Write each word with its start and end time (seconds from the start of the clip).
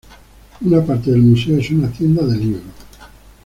Una 0.61 0.81
parte 0.83 1.11
del 1.11 1.19
museo 1.21 1.59
es 1.59 1.69
una 1.69 1.87
tienda 1.91 2.23
de 2.25 2.35
libro. 2.35 2.63